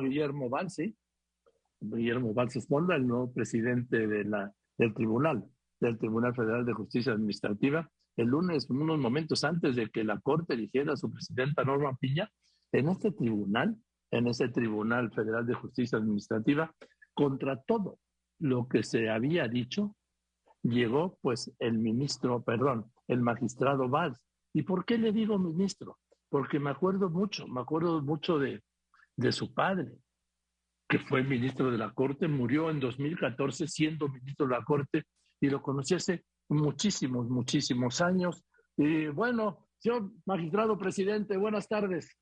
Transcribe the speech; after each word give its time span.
Guillermo 0.00 0.48
Valls, 0.48 0.80
Guillermo 1.80 2.34
Valls 2.34 2.56
Esponda, 2.56 2.96
el 2.96 3.06
nuevo 3.06 3.32
presidente 3.32 4.06
del 4.06 4.94
tribunal, 4.94 5.44
del 5.80 5.98
Tribunal 5.98 6.34
Federal 6.34 6.64
de 6.64 6.72
Justicia 6.72 7.12
Administrativa, 7.12 7.90
el 8.16 8.28
lunes, 8.28 8.68
unos 8.68 8.98
momentos 8.98 9.42
antes 9.44 9.74
de 9.74 9.88
que 9.90 10.04
la 10.04 10.20
Corte 10.20 10.54
eligiera 10.54 10.92
a 10.92 10.96
su 10.96 11.10
presidenta 11.10 11.64
Norma 11.64 11.96
Piña, 11.96 12.30
en 12.72 12.88
este 12.88 13.10
tribunal, 13.12 13.76
en 14.10 14.28
ese 14.28 14.48
Tribunal 14.48 15.10
Federal 15.12 15.46
de 15.46 15.54
Justicia 15.54 15.98
Administrativa, 15.98 16.74
contra 17.14 17.60
todo 17.62 17.98
lo 18.38 18.68
que 18.68 18.82
se 18.82 19.08
había 19.08 19.48
dicho, 19.48 19.94
llegó 20.62 21.18
pues 21.20 21.52
el 21.58 21.78
ministro, 21.78 22.42
perdón, 22.42 22.90
el 23.08 23.20
magistrado 23.20 23.88
Valls. 23.88 24.26
¿Y 24.52 24.62
por 24.62 24.84
qué 24.84 24.98
le 24.98 25.12
digo 25.12 25.38
ministro? 25.38 25.98
Porque 26.28 26.58
me 26.58 26.70
acuerdo 26.70 27.10
mucho, 27.10 27.46
me 27.48 27.60
acuerdo 27.60 28.02
mucho 28.02 28.38
de, 28.38 28.62
de 29.16 29.32
su 29.32 29.52
padre, 29.54 29.92
que 30.88 30.98
fue 30.98 31.22
ministro 31.22 31.70
de 31.70 31.78
la 31.78 31.92
Corte, 31.92 32.28
murió 32.28 32.70
en 32.70 32.80
2014 32.80 33.66
siendo 33.66 34.08
ministro 34.08 34.46
de 34.46 34.52
la 34.52 34.64
Corte 34.64 35.04
y 35.40 35.48
lo 35.48 35.62
conocí 35.62 35.94
hace 35.94 36.24
muchísimos, 36.48 37.28
muchísimos 37.28 38.00
años. 38.00 38.44
Y 38.76 39.08
bueno, 39.08 39.66
señor 39.78 40.10
magistrado 40.26 40.78
presidente, 40.78 41.36
buenas 41.36 41.68
tardes. 41.68 42.16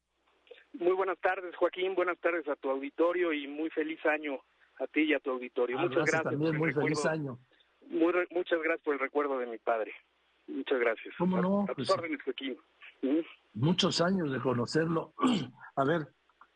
Muy 0.72 0.92
buenas 0.92 1.18
tardes, 1.20 1.54
Joaquín. 1.56 1.94
Buenas 1.94 2.18
tardes 2.20 2.46
a 2.48 2.56
tu 2.56 2.70
auditorio 2.70 3.32
y 3.32 3.48
muy 3.48 3.70
feliz 3.70 3.98
año 4.06 4.40
a 4.78 4.86
ti 4.86 5.02
y 5.02 5.14
a 5.14 5.20
tu 5.20 5.30
auditorio. 5.30 5.78
Ah, 5.78 5.82
muchas 5.82 6.06
gracias. 6.06 6.22
También 6.22 6.56
muy 6.56 6.72
feliz 6.72 7.04
año. 7.06 7.38
muchas 8.30 8.62
gracias 8.62 8.82
por 8.82 8.94
el 8.94 9.00
recuerdo 9.00 9.38
de 9.38 9.46
mi 9.46 9.58
padre. 9.58 9.92
Muchas 10.46 10.80
gracias. 10.80 11.14
¿Cómo 11.18 11.40
no? 11.40 11.62
A, 11.62 11.66
tus 11.66 11.88
pues, 11.88 11.90
órdenes, 11.90 12.22
Joaquín. 12.22 12.56
Muchos 13.54 14.00
años 14.00 14.32
de 14.32 14.40
conocerlo. 14.40 15.12
a 15.76 15.84
ver, 15.84 16.08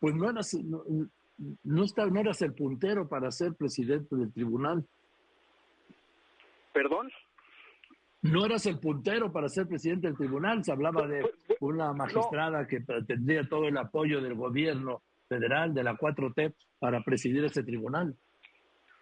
pues 0.05 0.17
no 0.17 0.29
eras, 0.29 0.53
no, 0.53 0.85
no 1.65 2.21
eras 2.21 2.43
el 2.43 2.53
puntero 2.53 3.09
para 3.09 3.31
ser 3.31 3.55
presidente 3.55 4.15
del 4.15 4.31
tribunal. 4.35 4.85
¿Perdón? 6.75 7.11
No 8.21 8.45
eras 8.45 8.67
el 8.67 8.79
puntero 8.79 9.33
para 9.33 9.49
ser 9.49 9.67
presidente 9.67 10.07
del 10.07 10.19
tribunal. 10.19 10.63
Se 10.63 10.73
hablaba 10.73 11.07
de 11.07 11.25
una 11.61 11.95
magistrada 11.95 12.67
que 12.67 12.81
tendría 13.07 13.49
todo 13.49 13.67
el 13.67 13.79
apoyo 13.79 14.21
del 14.21 14.35
gobierno 14.35 15.01
federal, 15.27 15.73
de 15.73 15.85
la 15.85 15.95
4T, 15.95 16.53
para 16.79 17.03
presidir 17.03 17.43
ese 17.43 17.63
tribunal. 17.63 18.15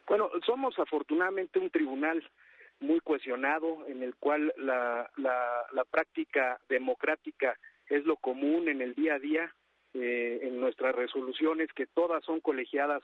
Bueno, 0.06 0.30
somos 0.46 0.78
afortunadamente 0.78 1.58
un 1.58 1.70
tribunal 1.70 2.22
muy 2.78 3.00
cohesionado 3.00 3.88
en 3.88 4.05
el 4.05 4.14
cual 4.14 4.55
la, 4.56 5.10
la, 5.16 5.84
práctica 5.90 6.60
democrática 6.68 7.58
es 7.88 8.05
lo 8.05 8.14
común 8.14 8.68
en 8.68 8.82
el 8.82 8.94
día 8.94 9.14
a 9.14 9.18
día, 9.18 9.52
eh, 9.94 10.40
en 10.42 10.60
nuestras 10.60 10.94
resoluciones, 10.94 11.72
que 11.72 11.86
todas 11.86 12.24
son 12.24 12.40
colegiadas, 12.40 13.02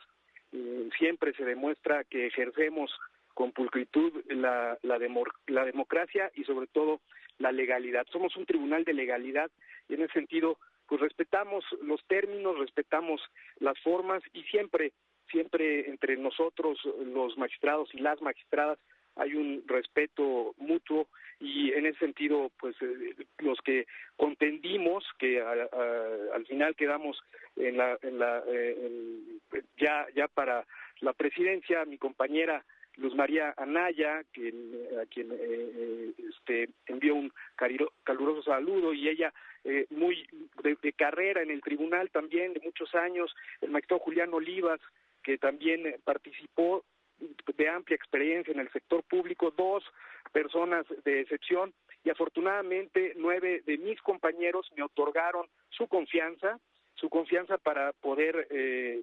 eh, 0.52 0.88
siempre 0.98 1.32
se 1.34 1.44
demuestra 1.44 2.04
que 2.04 2.26
ejercemos 2.26 2.90
con 3.34 3.52
pulcritud 3.52 4.12
la, 4.28 4.78
la, 4.82 4.98
la 5.46 5.64
democracia 5.64 6.30
y 6.34 6.44
sobre 6.44 6.66
todo 6.66 7.00
la 7.38 7.52
legalidad. 7.52 8.06
Somos 8.10 8.36
un 8.36 8.46
tribunal 8.46 8.84
de 8.84 8.94
legalidad 8.94 9.50
y 9.88 9.94
en 9.94 10.02
ese 10.02 10.14
sentido 10.14 10.58
pues 10.88 11.00
respetamos 11.00 11.64
los 11.82 12.02
términos, 12.06 12.58
respetamos 12.58 13.20
las 13.60 13.78
formas 13.80 14.22
y 14.32 14.42
siempre, 14.44 14.92
siempre 15.30 15.88
entre 15.88 16.16
nosotros, 16.16 16.78
los 17.04 17.36
magistrados 17.36 17.90
y 17.92 17.98
las 17.98 18.20
magistradas, 18.22 18.78
hay 19.14 19.34
un 19.34 19.64
respeto 19.66 20.54
mutuo 20.56 21.08
y 21.40 21.72
en 21.72 21.86
ese 21.86 21.98
sentido, 21.98 22.50
pues 22.58 22.74
eh, 22.80 23.14
los 23.38 23.60
que 23.60 23.86
que 25.18 25.40
al 25.40 26.46
final 26.46 26.74
quedamos 26.76 27.18
en 27.56 27.76
la, 27.76 27.98
en 28.02 28.18
la 28.18 28.42
eh, 28.46 28.90
ya, 29.76 30.06
ya 30.14 30.28
para 30.28 30.64
la 31.00 31.12
presidencia, 31.12 31.84
mi 31.84 31.98
compañera 31.98 32.64
Luz 32.98 33.14
María 33.14 33.54
Anaya, 33.56 34.18
a 34.18 34.24
quien 34.24 35.32
eh, 35.32 35.32
eh, 35.32 36.12
este, 36.30 36.68
envió 36.86 37.14
un 37.14 37.32
caluroso 38.04 38.42
saludo 38.42 38.92
y 38.92 39.08
ella 39.08 39.32
eh, 39.64 39.86
muy 39.90 40.26
de, 40.62 40.92
carrera 40.92 41.42
en 41.42 41.50
el 41.50 41.60
tribunal 41.60 42.10
también 42.10 42.54
de 42.54 42.60
muchos 42.60 42.94
años, 42.96 43.34
el 43.60 43.70
magistrado 43.70 44.02
Julián 44.02 44.34
Olivas, 44.34 44.80
que 45.22 45.38
también 45.38 45.96
participó 46.04 46.84
de 47.56 47.68
amplia 47.68 47.94
experiencia 47.94 48.52
en 48.52 48.60
el 48.60 48.70
sector 48.72 49.04
público, 49.04 49.52
dos 49.56 49.84
personas 50.32 50.84
de 51.04 51.20
excepción 51.20 51.72
y 52.04 52.10
afortunadamente 52.10 53.14
nueve 53.16 53.62
de 53.66 53.78
mis 53.78 54.00
compañeros 54.02 54.70
me 54.76 54.82
otorgaron 54.82 55.46
su 55.70 55.86
confianza, 55.88 56.58
su 56.94 57.08
confianza 57.08 57.58
para 57.58 57.92
poder 57.92 58.48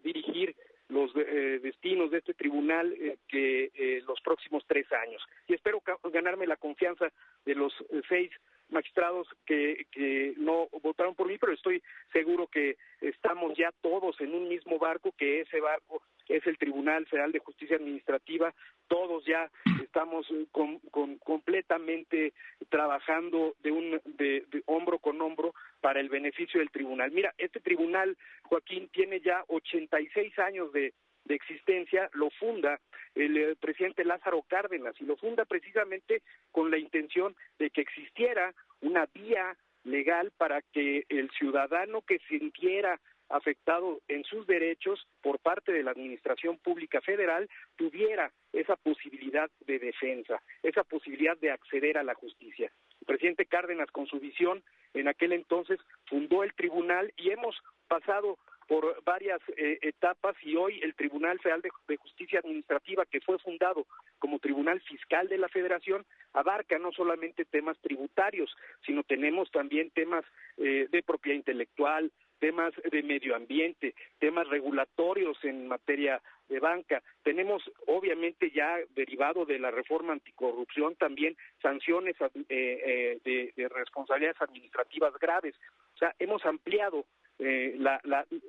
dirigir 0.03 0.55
los 0.89 1.11
eh, 1.15 1.59
destinos 1.61 2.11
de 2.11 2.19
este 2.19 2.33
tribunal 2.33 2.93
eh, 2.93 3.17
que 3.27 3.71
eh, 3.73 4.03
los 4.07 4.19
próximos 4.21 4.63
tres 4.67 4.91
años. 4.91 5.21
Y 5.47 5.53
espero 5.53 5.81
ganarme 6.11 6.47
la 6.47 6.57
confianza 6.57 7.11
de 7.45 7.55
los 7.55 7.73
seis 8.07 8.31
magistrados 8.69 9.27
que, 9.45 9.85
que 9.91 10.33
no 10.37 10.67
votaron 10.81 11.15
por 11.15 11.27
mí, 11.27 11.37
pero 11.37 11.53
estoy 11.53 11.83
seguro 12.11 12.47
que 12.47 12.77
estamos 12.99 13.55
ya 13.57 13.71
todos 13.81 14.19
en 14.21 14.33
un 14.33 14.47
mismo 14.47 14.79
barco, 14.79 15.13
que 15.17 15.41
ese 15.41 15.59
barco 15.59 16.01
es 16.27 16.45
el 16.47 16.57
Tribunal 16.57 17.05
Federal 17.05 17.31
de 17.31 17.39
Justicia 17.39 17.75
Administrativa. 17.75 18.53
Todos 18.87 19.25
ya 19.25 19.49
estamos 19.83 20.27
con, 20.51 20.79
completamente 21.19 22.33
trabajando 22.69 23.55
de 23.63 23.71
un 23.71 24.01
de, 24.05 24.45
hombro 24.65 24.99
con 24.99 25.21
hombro 25.21 25.53
para 25.81 25.99
el 25.99 26.09
beneficio 26.09 26.59
del 26.59 26.71
tribunal. 26.71 27.11
Mira, 27.11 27.33
este 27.37 27.59
tribunal, 27.59 28.17
Joaquín, 28.43 28.89
tiene 28.89 29.21
ya 29.21 29.43
86 29.47 30.37
años 30.39 30.71
de, 30.73 30.93
de 31.25 31.35
existencia, 31.35 32.09
lo 32.13 32.29
funda 32.31 32.79
el, 33.15 33.37
el, 33.37 33.55
presidente 33.55 34.03
Lázaro 34.05 34.43
Cárdenas 34.47 34.95
y 34.99 35.05
lo 35.05 35.15
funda 35.17 35.45
precisamente 35.45 36.21
con 36.51 36.69
la 36.69 36.77
intención 36.77 37.35
de 37.57 37.69
que 37.69 37.81
existiera 37.81 38.53
una 38.81 39.07
vía 39.13 39.55
legal 39.85 40.31
para 40.37 40.61
que 40.61 41.05
el 41.09 41.29
ciudadano 41.31 42.01
que 42.01 42.19
sintiera 42.27 42.99
afectado 43.29 44.01
en 44.07 44.23
sus 44.23 44.45
derechos 44.47 45.07
por 45.21 45.39
parte 45.39 45.71
de 45.71 45.83
la 45.83 45.91
Administración 45.91 46.57
Pública 46.57 47.01
Federal 47.01 47.49
tuviera 47.75 48.31
esa 48.53 48.75
posibilidad 48.75 49.49
de 49.61 49.79
defensa, 49.79 50.41
esa 50.63 50.83
posibilidad 50.83 51.37
de 51.37 51.51
acceder 51.51 51.97
a 51.97 52.03
la 52.03 52.13
justicia. 52.13 52.71
El 53.01 53.05
presidente 53.05 53.45
Cárdenas, 53.45 53.91
con 53.91 54.07
su 54.07 54.19
visión, 54.19 54.63
en 54.93 55.07
aquel 55.07 55.33
entonces 55.33 55.79
fundó 56.05 56.43
el 56.43 56.53
tribunal 56.53 57.13
y 57.17 57.31
hemos 57.31 57.55
pasado 57.87 58.37
por 58.67 59.03
varias 59.03 59.39
eh, 59.57 59.77
etapas 59.81 60.35
y 60.41 60.55
hoy 60.55 60.79
el 60.81 60.95
Tribunal 60.95 61.39
Federal 61.39 61.61
de, 61.61 61.97
Justicia 61.97 62.39
Administrativa, 62.39 63.05
que 63.05 63.21
fue 63.21 63.37
fundado 63.39 63.85
como 64.19 64.39
Tribunal 64.39 64.81
Fiscal 64.81 65.27
de 65.27 65.37
la 65.37 65.49
Federación, 65.49 66.05
abarca 66.33 66.79
no 66.79 66.91
solamente 66.91 67.45
temas 67.45 67.77
tributarios, 67.79 68.55
sino 68.85 69.03
tenemos 69.03 69.51
también 69.51 69.91
temas 69.91 70.25
eh, 70.57 70.87
de 70.89 71.03
propiedad 71.03 71.37
intelectual, 71.37 72.11
temas 72.39 72.73
de 72.91 73.03
medio 73.03 73.35
ambiente, 73.35 73.95
temas 74.19 74.47
regulatorios 74.47 75.37
en 75.43 75.67
materia 75.67 76.21
de 76.49 76.59
banca. 76.59 77.01
Tenemos, 77.23 77.63
obviamente, 77.87 78.51
ya 78.51 78.77
derivado 78.95 79.45
de 79.45 79.59
la 79.59 79.71
reforma 79.71 80.13
anticorrupción, 80.13 80.95
también 80.95 81.35
sanciones 81.61 82.15
eh, 82.21 83.19
eh, 83.25 83.51
de, 83.55 83.67
responsabilidades 83.69 84.41
administrativas 84.41 85.13
graves. 85.19 85.55
O 85.95 85.97
sea, 85.97 86.13
hemos 86.19 86.45
ampliado, 86.45 87.05
eh, 87.39 87.77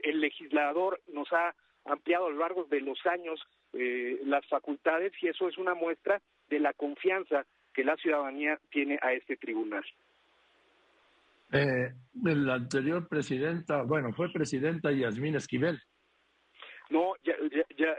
el 0.02 0.20
legislador 0.20 1.00
nos 1.12 1.32
ha 1.32 1.54
ampliado 1.84 2.26
a 2.26 2.30
lo 2.30 2.38
largo 2.38 2.64
de 2.64 2.80
los 2.80 3.04
años 3.06 3.40
las 3.72 4.46
facultades 4.46 5.12
y 5.20 5.28
eso 5.28 5.48
es 5.48 5.58
una 5.58 5.74
muestra 5.74 6.22
de 6.48 6.58
la 6.60 6.72
confianza 6.72 7.44
que 7.74 7.84
la 7.84 7.96
ciudadanía 7.96 8.58
tiene 8.70 8.98
a 9.02 9.12
este 9.12 9.36
tribunal. 9.36 9.84
Eh, 11.52 11.92
la 12.22 12.54
anterior 12.54 13.06
presidenta, 13.08 13.82
bueno, 13.82 14.12
fue 14.12 14.32
presidenta 14.32 14.90
Yasmín 14.90 15.36
Esquivel. 15.36 15.80
No, 16.90 17.14
ya, 17.24 17.36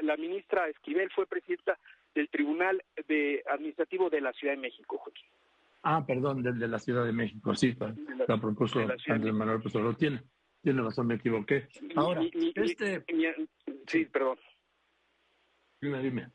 la 0.02 0.18
ministra 0.18 0.68
Esquivel 0.68 1.10
fue 1.12 1.26
presidenta 1.26 1.78
del 2.14 2.30
Tribunal 2.30 2.84
de 3.08 3.44
Administrativo 3.50 4.10
de 4.10 4.22
la 4.22 4.34
Ciudad 4.34 4.54
de 4.54 4.62
México, 4.62 4.98
Joaquín. 4.98 5.28
Ah, 5.84 6.04
perdón, 6.06 6.42
del 6.42 6.58
de 6.60 6.68
la 6.68 6.80
Ciudad 6.80 7.06
de 7.06 7.14
México, 7.14 7.56
sí, 7.56 7.76
la, 8.28 8.38
propuso 8.38 8.80
Andrés 9.08 9.34
Manuel 9.34 9.62
pues 9.62 9.74
lo 9.76 9.94
tiene. 9.94 10.22
Tiene 10.62 10.82
razón, 10.82 11.08
me 11.08 11.16
equivoqué. 11.16 11.68
Ahora, 11.96 12.22
este... 12.56 13.04
sí, 13.86 14.06
perdón. 14.06 14.38
Dime, 15.80 16.02
dime. 16.02 16.32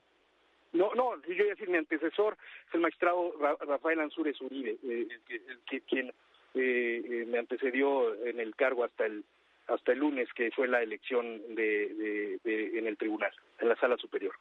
No, 0.72 0.94
no, 0.94 1.16
yo 1.22 1.36
voy 1.36 1.48
a 1.48 1.50
decir, 1.50 1.68
mi 1.68 1.76
antecesor 1.76 2.38
es 2.66 2.74
el 2.74 2.80
magistrado 2.80 3.34
Rafael 3.66 4.00
Ansúrez 4.00 4.40
Uribe, 4.40 4.78
eh, 4.82 5.06
el 5.28 5.60
que, 5.66 5.80
quien 5.82 6.12
eh, 6.54 7.24
me 7.28 7.38
antecedió 7.38 8.14
en 8.24 8.40
el 8.40 8.54
cargo 8.54 8.84
hasta 8.84 9.06
el 9.06 9.24
hasta 9.68 9.92
el 9.92 10.00
lunes 10.00 10.28
que 10.34 10.50
fue 10.50 10.68
la 10.68 10.82
elección 10.82 11.24
de, 11.54 12.38
en 12.44 12.86
el 12.86 12.96
tribunal, 12.96 13.30
en 13.60 13.68
la 13.68 13.76
sala 13.76 13.96
superior. 13.96 14.34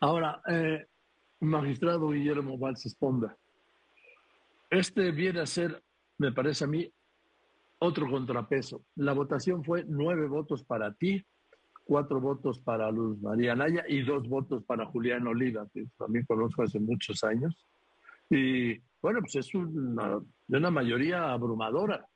Ahora, 0.00 0.40
eh, 0.48 0.86
magistrado 1.40 2.10
Guillermo 2.10 2.58
Valls 2.58 2.86
Esponda, 2.86 3.36
este 4.70 5.10
viene 5.10 5.40
a 5.40 5.46
ser, 5.46 5.82
me 6.18 6.32
parece 6.32 6.64
a 6.64 6.66
mí, 6.66 6.90
otro 7.78 8.08
contrapeso. 8.08 8.84
La 8.96 9.12
votación 9.12 9.64
fue 9.64 9.84
nueve 9.86 10.28
votos 10.28 10.64
para 10.64 10.92
ti, 10.94 11.24
cuatro 11.84 12.20
votos 12.20 12.58
para 12.60 12.90
Luz 12.90 13.20
María 13.20 13.54
Naya 13.54 13.84
y 13.88 14.02
dos 14.02 14.28
votos 14.28 14.62
para 14.64 14.86
Julián 14.86 15.26
Oliva, 15.26 15.66
que 15.72 15.84
también 15.98 16.24
conozco 16.26 16.62
hace 16.62 16.78
muchos 16.78 17.24
años. 17.24 17.56
Y 18.30 18.78
bueno, 19.02 19.20
pues 19.20 19.36
es 19.36 19.54
una, 19.54 20.20
de 20.46 20.56
una 20.56 20.70
mayoría 20.70 21.32
abrumadora. 21.32 22.06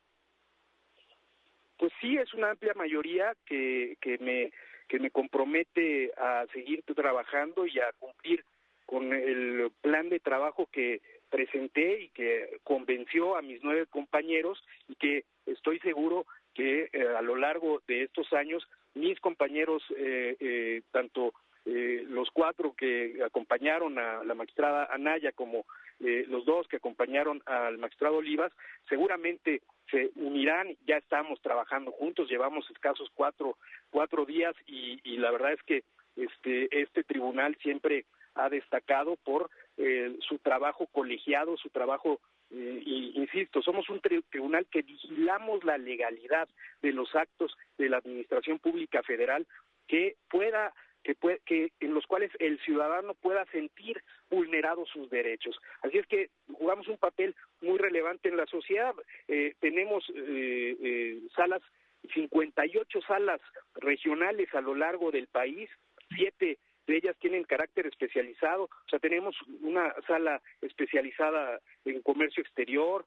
Pues 1.76 1.93
sí, 2.00 2.16
es 2.16 2.32
una 2.34 2.50
amplia 2.50 2.72
mayoría 2.75 3.34
que, 3.44 3.96
que, 4.00 4.19
me, 4.19 4.52
que 4.88 4.99
me 4.99 5.11
compromete 5.11 6.12
a 6.16 6.46
seguir 6.52 6.82
trabajando 6.84 7.66
y 7.66 7.78
a 7.81 7.93
cumplir 7.99 8.44
con 8.87 9.12
el 9.12 9.70
plan 9.81 10.08
de 10.08 10.20
trabajo 10.20 10.69
que 10.70 11.00
presenté 11.31 12.02
y 12.02 12.08
que 12.11 12.58
convenció 12.62 13.37
a 13.37 13.43
mis 13.43 13.62
nueve 13.64 13.87
compañeros 13.87 14.62
y 14.88 14.94
que 14.94 15.25
estoy 15.46 15.81
seguro 15.81 16.26
que 16.55 16.90
eh, 16.93 17.08
a 17.17 17.22
lo 17.22 17.34
largo 17.34 17.82
de 17.88 18.05
estos 18.05 18.32
años 18.32 18.62
mis 18.94 19.19
compañeros, 19.20 19.82
eh, 19.96 20.37
eh, 20.38 20.82
tanto 20.93 21.34
los 21.64 22.31
cuatro 22.31 22.75
que 22.76 23.22
acompañaron 23.25 23.99
a 23.99 24.22
la 24.22 24.34
magistrada 24.34 24.87
Anaya 24.93 25.32
como 25.32 25.64
los 25.99 26.44
dos 26.44 26.69
que 26.69 26.76
acompañaron 26.76 27.43
al 27.46 27.78
magistrado 27.78 28.16
Olivas, 28.16 28.52
seguramente 28.88 29.62
se 29.90 30.11
unirán, 30.16 30.76
ya 30.87 30.96
estamos 30.99 31.40
trabajando 31.40 31.90
juntos, 31.93 32.28
llevamos 32.28 32.70
escasos 32.70 33.08
cuatro, 33.14 33.56
cuatro 33.90 34.26
días 34.26 34.55
y, 34.66 35.00
y 35.05 35.16
la 35.16 35.31
verdad 35.31 35.52
es 35.52 35.62
que 35.62 35.84
este, 36.16 36.69
este 36.81 37.05
tribunal 37.05 37.56
siempre 37.62 38.05
ha 38.34 38.49
destacado 38.49 39.17
por 39.17 39.50
eh, 39.76 40.17
su 40.20 40.38
trabajo 40.38 40.87
colegiado, 40.87 41.56
su 41.56 41.70
trabajo, 41.70 42.20
eh, 42.50 42.82
insisto, 42.84 43.62
somos 43.62 43.88
un 43.88 44.00
tribunal 44.00 44.67
que 44.70 44.82
vigilamos 44.82 45.64
la 45.64 45.78
legalidad 45.78 46.49
de 46.82 46.93
los 46.93 47.14
actos 47.14 47.56
de 47.78 47.88
la 47.88 47.99
Administración 47.99 48.58
Pública 48.58 49.02
Federal 49.02 49.46
que 49.87 50.17
pueda 50.28 50.72
que, 51.05 51.15
puede, 51.15 51.41
que 51.47 51.71
en 51.81 51.95
los 51.95 52.06
cuales 52.06 52.33
el 52.41 52.59
ciudadano 52.61 53.15
pueda 53.15 53.45
sentir 53.53 54.03
vulnerados 54.31 54.89
sus 54.89 55.09
derechos. 55.11 55.56
Así 55.83 55.99
es 55.99 56.06
que 56.06 56.31
jugamos 56.53 56.89
un 56.89 56.97
papel 56.97 57.37
muy 57.61 57.79
relevante 57.79 58.29
en 58.29 58.37
la 58.37 58.47
sociedad. 58.47 58.95
Eh, 59.29 59.55
tenemos 59.61 60.05
eh, 60.17 60.77
eh, 60.83 61.21
salas, 61.37 61.62
58 62.12 63.01
salas 63.06 63.41
regionales 63.75 64.53
a 64.55 64.61
lo 64.61 64.75
largo 64.75 65.11
del 65.11 65.27
país, 65.29 65.71
siete 66.15 66.59
de 66.87 66.97
ellas 66.97 67.17
tienen 67.19 67.45
carácter 67.45 67.87
especializado, 67.87 68.65
o 68.65 68.89
sea, 68.91 68.99
tenemos 68.99 69.35
una 69.62 69.95
sala 70.06 70.43
especializada 70.61 71.59
en 71.87 72.03
comercio 72.03 72.43
exterior, 72.43 73.06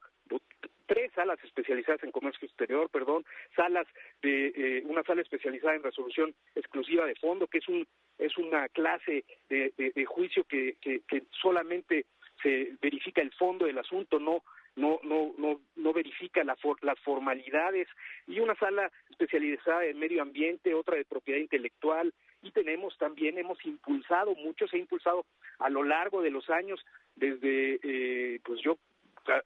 tres 0.88 1.12
salas 1.14 1.38
especializadas 1.44 2.04
en 2.04 2.12
comercio 2.12 2.48
exterior, 2.48 2.90
perdón, 2.90 3.26
salas 3.56 3.88
de 4.22 4.48
eh, 4.56 4.84
una 4.86 5.04
sala 5.04 5.22
especializada 5.22 5.76
en 5.76 5.84
resolución 5.84 6.34
exclusiva 6.56 7.06
de 7.06 7.16
fondo, 7.16 7.48
que 7.48 7.60
es 7.60 7.68
un 7.68 7.86
es 8.18 8.36
una 8.38 8.68
clase 8.70 9.26
de, 9.50 9.72
de, 9.78 10.06
juicio 10.06 10.44
que, 10.46 10.76
que, 10.82 11.02
que 11.08 11.24
solamente 11.40 12.06
se 12.42 12.74
verifica 12.82 13.22
el 13.22 13.32
fondo 13.34 13.66
del 13.66 13.78
asunto, 13.78 14.20
no 14.20 14.44
no 14.76 15.00
no 15.04 15.34
no 15.38 15.60
no 15.76 15.94
verifica 15.94 16.44
la 16.44 16.58
las 16.82 17.00
formalidades. 17.02 17.88
Y 18.28 18.40
una 18.40 18.56
sala 18.56 18.92
especializada 19.10 19.86
en 19.86 20.00
medio 20.00 20.22
ambiente, 20.22 20.74
otra 20.74 20.96
de 20.96 21.06
propiedad 21.06 21.40
intelectual, 21.40 22.14
y 22.42 22.52
tenemos 22.52 22.98
también, 22.98 23.38
hemos 23.38 23.64
impulsado, 23.66 24.36
mucho 24.36 24.68
se 24.68 24.78
ha 24.78 24.80
impulsado 24.80 25.26
a 25.60 25.70
lo 25.70 25.84
largo 25.84 26.22
de 26.22 26.32
los 26.32 26.50
años, 26.50 26.80
desde, 27.16 27.80
eh, 27.84 28.40
pues 28.44 28.62
yo 28.62 28.78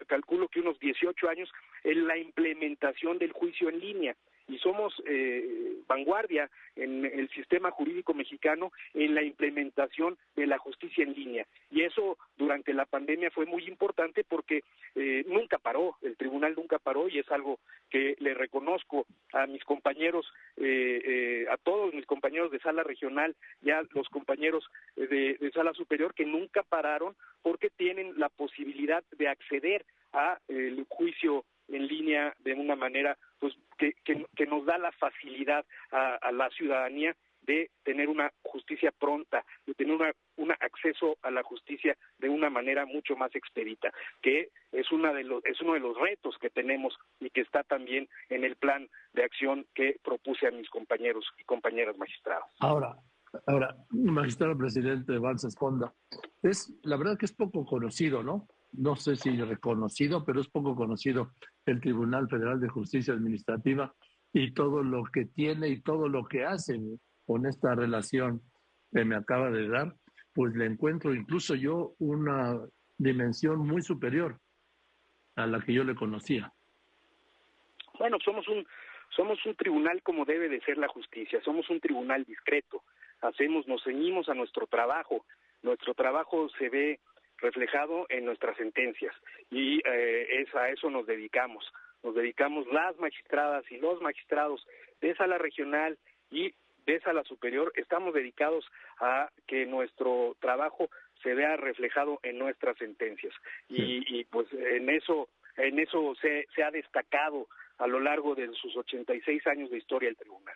calculo 0.08 0.48
que 0.48 0.60
unos 0.60 0.80
18 0.80 1.30
años, 1.30 1.52
en 1.84 2.08
la 2.08 2.18
implementación 2.18 3.18
del 3.18 3.32
juicio 3.32 3.70
en 3.70 3.80
línea 3.80 4.16
y 4.52 4.58
somos 4.60 4.94
eh, 5.06 5.78
vanguardia 5.88 6.50
en 6.76 7.06
el 7.06 7.30
sistema 7.30 7.72
jurídico 7.72 8.14
mexicano 8.14 8.72
en 8.94 9.16
la 9.16 9.24
implementación 9.24 10.18
de 10.36 10.46
la 10.46 10.58
justicia 10.58 11.04
en 11.04 11.14
línea. 11.14 11.48
Y 11.70 11.84
eso 11.84 12.18
durante 12.38 12.74
la 12.74 12.86
pandemia 12.86 13.32
fue 13.32 13.46
muy 13.46 13.66
importante 13.66 14.26
porque 14.26 14.64
eh, 14.96 15.24
nunca 15.28 15.58
paró, 15.58 15.96
el 16.02 16.18
tribunal 16.18 16.54
nunca 16.56 16.80
paró 16.80 17.08
y 17.08 17.20
es 17.20 17.32
algo 17.32 17.60
que 17.90 18.16
le 18.20 18.34
reconozco 18.34 19.06
a 19.32 19.48
mis 19.48 19.64
compañeros, 19.64 20.26
eh, 20.58 21.46
a 21.50 21.56
todos 21.58 21.94
mis 21.94 22.06
compañeros 22.06 22.52
de 22.52 22.60
sala 22.60 22.84
regional, 22.84 23.36
ya 23.62 23.82
los 23.94 24.10
compañeros 24.10 24.66
de, 24.98 25.38
de 25.40 25.52
sala 25.52 25.74
superior 25.74 26.14
que 26.14 26.26
nunca 26.26 26.64
pararon 26.64 27.16
porque 27.42 27.70
tienen 27.70 28.20
la 28.20 28.28
posibilidad 28.28 29.04
de 29.18 29.30
acceder 29.30 29.86
a 30.12 30.40
el 30.50 30.86
juicio 30.90 31.46
en 31.70 31.88
línea 31.88 32.36
de 32.40 32.54
una 32.54 32.76
manera 32.76 33.18
pues 33.42 33.56
que, 33.78 33.94
que, 34.06 34.46
nos 34.46 34.66
da 34.66 34.78
la 34.78 34.92
facilidad 34.92 35.66
a, 35.92 36.32
la 36.32 36.50
ciudadanía 36.52 37.16
de 37.42 37.72
tener 37.84 38.08
una 38.08 38.32
justicia 38.44 38.92
pronta, 38.92 39.44
de 39.66 39.74
tener 39.74 39.96
una, 39.96 40.12
un 40.38 40.52
acceso 40.52 41.18
a 41.24 41.32
la 41.32 41.42
justicia 41.42 41.98
de 42.20 42.30
una 42.30 42.52
manera 42.52 42.86
mucho 42.86 43.16
más 43.16 43.34
expedita, 43.36 43.92
que 44.22 44.50
es, 44.72 44.92
una 44.92 45.12
de 45.12 45.24
los, 45.24 45.44
es 45.44 45.60
uno 45.62 45.74
de 45.74 45.80
los 45.80 45.98
retos 45.98 46.38
que 46.40 46.52
tenemos 46.52 46.96
y 47.20 47.32
que 47.32 47.42
está 47.42 47.64
también 47.64 48.08
en 48.30 48.44
el 48.44 48.56
plan 48.58 48.88
de 49.14 49.24
acción 49.24 49.66
que 49.74 49.98
propuse 50.04 50.46
a 50.46 50.52
mis 50.52 50.70
compañeros 50.70 51.26
y 51.40 51.44
compañeras 51.46 51.98
magistrados. 51.98 52.46
Ahora, 52.60 52.96
ahora, 53.48 53.76
magistrado 53.90 54.56
presidente 54.56 55.18
Valls 55.18 55.46
Esponda, 55.46 55.92
es 56.44 56.72
la 56.84 56.98
verdad 56.98 57.18
que 57.18 57.26
es 57.26 57.34
poco 57.34 57.66
conocido, 57.66 58.22
¿no? 58.22 58.48
No 58.74 58.96
sé 58.96 59.16
si 59.16 59.36
reconocido, 59.42 60.24
pero 60.26 60.42
es 60.42 60.48
poco 60.48 60.76
conocido 60.76 61.32
el 61.66 61.82
Tribunal 61.82 62.30
Federal 62.30 62.60
de 62.60 62.70
Justicia 62.70 63.14
Administrativa 63.14 63.94
y 64.34 64.54
todo 64.54 64.84
lo 64.84 65.04
que 65.06 65.26
tiene 65.26 65.70
y 65.70 65.82
todo 65.82 66.08
lo 66.08 66.26
que 66.26 66.46
hace 66.46 66.80
con 67.26 67.46
esta 67.46 67.76
relación 67.76 68.42
que 68.92 69.06
me 69.06 69.16
acaba 69.16 69.50
de 69.52 69.68
dar, 69.68 69.96
pues 70.34 70.56
le 70.56 70.66
encuentro 70.66 71.14
incluso 71.14 71.56
yo 71.56 71.94
una 72.00 72.60
dimensión 72.98 73.60
muy 73.60 73.82
superior 73.82 74.40
a 75.36 75.48
la 75.48 75.62
que 75.62 75.74
yo 75.74 75.84
le 75.84 75.96
conocía. 75.96 76.52
Bueno, 78.00 78.18
somos 78.24 78.48
un 78.48 78.66
somos 79.16 79.46
un 79.46 79.56
tribunal 79.56 80.02
como 80.04 80.24
debe 80.24 80.48
de 80.48 80.62
ser 80.62 80.78
la 80.78 80.88
justicia, 80.88 81.42
somos 81.44 81.70
un 81.70 81.82
tribunal 81.82 82.24
discreto, 82.24 82.84
hacemos, 83.20 83.68
nos 83.68 83.84
ceñimos 83.84 84.30
a 84.30 84.34
nuestro 84.34 84.68
trabajo, 84.68 85.26
nuestro 85.62 85.94
trabajo 85.94 86.48
se 86.58 86.70
ve 86.70 87.00
reflejado 87.42 88.06
en 88.10 88.26
nuestras 88.26 88.56
sentencias. 88.58 89.14
Y 89.50 89.80
eh, 89.86 90.42
es 90.42 90.56
a 90.56 90.70
eso 90.70 90.90
nos 90.90 91.06
dedicamos. 91.06 91.66
Nos 92.04 92.16
dedicamos 92.16 92.66
las 92.72 92.98
magistradas 93.00 93.64
y 93.72 93.78
los 93.78 94.02
magistrados 94.02 94.66
de 95.02 95.16
sala 95.16 95.38
regional 95.38 95.98
y 96.32 96.54
de 96.86 97.00
sala 97.02 97.24
superior, 97.24 97.72
estamos 97.76 98.14
dedicados 98.14 98.66
a 99.00 99.30
que 99.48 99.66
nuestro 99.66 100.36
trabajo 100.40 100.90
se 101.22 101.36
vea 101.36 101.56
reflejado 101.56 102.20
en 102.24 102.40
nuestras 102.40 102.78
sentencias. 102.78 103.34
Y, 103.70 104.04
y 104.20 104.24
pues 104.26 104.48
en 104.54 104.90
eso 104.90 105.30
en 105.58 105.80
eso 105.80 106.14
se, 106.22 106.48
se 106.56 106.64
ha 106.64 106.72
destacado 106.72 107.48
a 107.78 107.88
lo 107.88 108.00
largo 108.00 108.36
de 108.36 108.52
sus 108.54 108.76
86 108.76 109.46
años 109.48 109.70
de 109.70 109.78
historia 109.78 110.10
el 110.10 110.18
tribunal. 110.18 110.56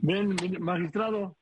Bien, 0.00 0.36
magistrado, 0.60 1.36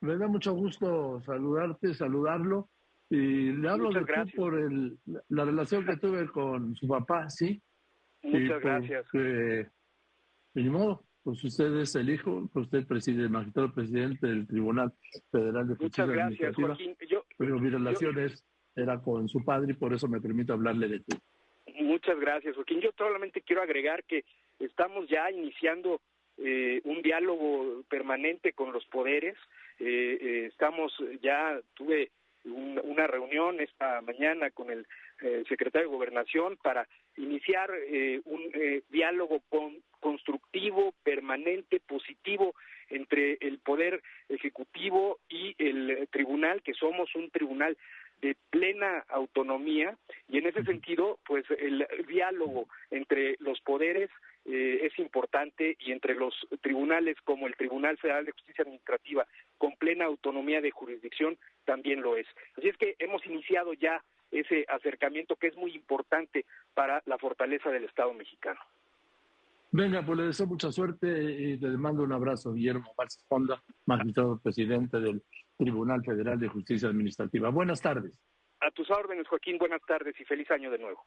me 0.00 0.16
da 0.16 0.28
mucho 0.28 0.52
gusto 0.52 1.20
saludarte, 1.22 1.94
saludarlo 1.94 2.68
y 3.08 3.52
le 3.52 3.68
hablo 3.68 3.90
de 3.90 4.04
por 4.34 4.58
el, 4.58 4.98
la 5.28 5.44
relación 5.44 5.84
que 5.86 5.96
tuve 5.96 6.26
con 6.28 6.74
su 6.76 6.88
papá, 6.88 7.30
¿sí? 7.30 7.60
Muchas 8.22 8.60
gracias. 8.60 9.06
de 9.12 9.70
modo, 10.54 11.04
pues 11.22 11.42
usted 11.44 11.74
es 11.76 11.94
el 11.94 12.10
hijo, 12.10 12.48
pues 12.52 12.66
usted 12.66 12.86
preside, 12.86 13.24
el 13.24 13.30
magistrado 13.30 13.72
presidente 13.72 14.26
del 14.26 14.46
Tribunal 14.46 14.92
Federal 15.30 15.68
de 15.68 15.74
Justicia 15.74 16.06
Muchas 16.06 16.16
gracias, 16.16 16.56
Joaquín. 16.56 16.96
Yo, 17.08 17.24
pero 17.36 17.58
mi 17.58 17.68
relación 17.68 18.16
era 18.74 19.00
con 19.00 19.28
su 19.28 19.44
padre 19.44 19.72
y 19.72 19.74
por 19.74 19.92
eso 19.92 20.08
me 20.08 20.20
permito 20.20 20.52
hablarle 20.52 20.88
de 20.88 21.00
ti. 21.00 21.16
Muchas 21.80 22.18
gracias, 22.18 22.54
Joaquín. 22.54 22.80
Yo 22.80 22.90
solamente 22.96 23.42
quiero 23.42 23.62
agregar 23.62 24.04
que 24.04 24.24
estamos 24.58 25.08
ya 25.08 25.30
iniciando 25.30 26.00
eh, 26.38 26.80
un 26.84 27.02
diálogo 27.02 27.82
permanente 27.88 28.52
con 28.52 28.72
los 28.72 28.84
poderes. 28.86 29.36
Eh, 29.78 30.18
eh, 30.20 30.46
estamos 30.46 30.92
ya, 31.22 31.60
tuve 31.74 32.10
una 32.46 33.06
reunión 33.06 33.60
esta 33.60 34.00
mañana 34.02 34.50
con 34.50 34.70
el 34.70 34.86
eh, 35.20 35.44
secretario 35.48 35.88
de 35.88 35.94
Gobernación 35.94 36.56
para 36.62 36.86
iniciar 37.16 37.70
eh, 37.88 38.20
un 38.24 38.42
eh, 38.54 38.82
diálogo 38.88 39.42
constructivo, 40.00 40.94
permanente, 41.02 41.80
positivo 41.80 42.54
entre 42.88 43.38
el 43.40 43.58
Poder 43.58 44.02
Ejecutivo 44.28 45.18
y 45.28 45.54
el 45.58 46.08
Tribunal, 46.10 46.62
que 46.62 46.74
somos 46.74 47.14
un 47.14 47.30
tribunal 47.30 47.76
de 48.22 48.36
plena 48.50 49.04
autonomía 49.08 49.96
y 50.28 50.38
en 50.38 50.46
ese 50.46 50.64
sentido, 50.64 51.18
pues 51.26 51.44
el 51.58 51.86
diálogo 52.08 52.68
entre 52.90 53.36
los 53.40 53.60
poderes 53.60 54.10
es 54.44 54.98
importante 54.98 55.76
y 55.80 55.92
entre 55.92 56.14
los 56.14 56.34
tribunales 56.60 57.16
como 57.24 57.46
el 57.46 57.56
Tribunal 57.56 57.98
Federal 57.98 58.24
de 58.24 58.32
Justicia 58.32 58.62
Administrativa 58.62 59.26
con 59.58 59.76
plena 59.76 60.04
autonomía 60.04 60.60
de 60.60 60.70
jurisdicción 60.70 61.36
también 61.64 62.00
lo 62.00 62.16
es. 62.16 62.26
Así 62.56 62.68
es 62.68 62.76
que 62.76 62.96
hemos 62.98 63.24
iniciado 63.26 63.74
ya 63.74 64.02
ese 64.30 64.64
acercamiento 64.68 65.36
que 65.36 65.48
es 65.48 65.56
muy 65.56 65.72
importante 65.72 66.44
para 66.74 67.02
la 67.06 67.18
fortaleza 67.18 67.70
del 67.70 67.84
Estado 67.84 68.12
mexicano. 68.14 68.60
Venga, 69.72 70.04
pues 70.04 70.18
le 70.18 70.24
deseo 70.26 70.46
mucha 70.46 70.70
suerte 70.72 71.06
y 71.06 71.56
le 71.56 71.76
mando 71.76 72.02
un 72.02 72.12
abrazo, 72.12 72.54
Guillermo 72.54 72.94
Valls 72.96 73.24
Fonda, 73.28 73.62
magistrado 73.84 74.38
presidente 74.38 75.00
del 75.00 75.22
Tribunal 75.56 76.02
Federal 76.04 76.38
de 76.38 76.48
Justicia 76.48 76.88
Administrativa. 76.88 77.50
Buenas 77.50 77.80
tardes. 77.80 78.18
A 78.60 78.70
tus 78.70 78.90
órdenes, 78.90 79.26
Joaquín, 79.28 79.58
buenas 79.58 79.80
tardes 79.86 80.18
y 80.18 80.24
feliz 80.24 80.50
año 80.50 80.70
de 80.70 80.78
nuevo. 80.78 81.04